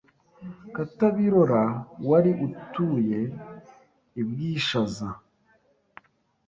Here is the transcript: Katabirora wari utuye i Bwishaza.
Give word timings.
Katabirora 0.75 1.63
wari 2.09 2.31
utuye 2.47 3.19
i 4.21 4.23
Bwishaza. 4.27 5.09